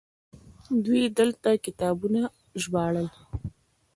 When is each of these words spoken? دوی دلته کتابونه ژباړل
دوی 0.85 1.03
دلته 1.19 1.49
کتابونه 1.65 2.21
ژباړل 2.61 3.07